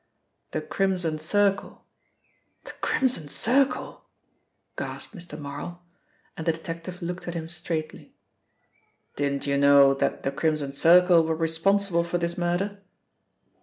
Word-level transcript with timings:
The 0.49 0.61
Crimson 0.61 1.19
Circle" 1.19 1.85
"The 2.65 2.71
Crimson 2.81 3.27
Circle!" 3.27 4.03
gasped 4.75 5.13
Mr. 5.15 5.37
Marl, 5.37 5.83
and 6.35 6.47
the 6.47 6.51
detective 6.51 7.03
looked 7.03 7.27
at 7.27 7.35
him 7.35 7.47
straightly. 7.47 8.15
"Didn't 9.15 9.45
you 9.45 9.57
know 9.59 9.93
that 9.93 10.23
the 10.23 10.31
Crimson 10.31 10.73
Circle 10.73 11.23
were 11.23 11.35
responsible 11.35 12.03
for 12.03 12.17
this 12.17 12.35
murder?" 12.35 12.79